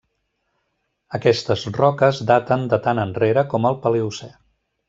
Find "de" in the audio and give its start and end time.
2.75-2.83